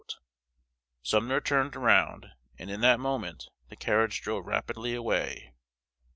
Sumner 1.03 1.39
turned 1.39 1.75
around; 1.75 2.31
and, 2.57 2.71
in 2.71 2.81
that 2.81 2.99
moment, 2.99 3.49
the 3.69 3.75
carriage 3.75 4.23
drove 4.23 4.47
rapidly 4.47 4.95
away. 4.95 5.53